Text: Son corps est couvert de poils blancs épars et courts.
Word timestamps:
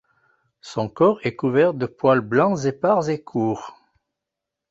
Son 0.61 0.89
corps 0.89 1.19
est 1.21 1.35
couvert 1.35 1.75
de 1.75 1.85
poils 1.85 2.21
blancs 2.21 2.65
épars 2.65 3.07
et 3.09 3.21
courts. 3.21 3.75